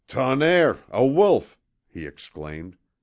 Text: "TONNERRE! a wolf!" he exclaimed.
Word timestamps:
"TONNERRE! 0.07 0.79
a 0.89 1.05
wolf!" 1.05 1.59
he 1.87 2.07
exclaimed. 2.07 2.75